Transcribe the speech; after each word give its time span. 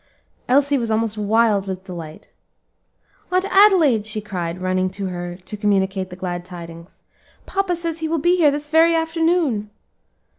Elsie 0.49 0.79
was 0.79 0.89
almost 0.89 1.15
wild 1.15 1.67
with 1.67 1.83
delight. 1.83 2.31
"Aunt 3.31 3.45
Adelaide," 3.51 4.03
she 4.07 4.19
cried, 4.19 4.59
running 4.59 4.89
to 4.89 5.05
her 5.09 5.35
to 5.35 5.55
communicate 5.55 6.09
the 6.09 6.15
glad 6.15 6.43
tidings, 6.43 7.03
"papa 7.45 7.75
says 7.75 7.99
he 7.99 8.07
will 8.07 8.17
be 8.17 8.35
here 8.35 8.49
this 8.49 8.71
very 8.71 8.95
afternoon." 8.95 9.69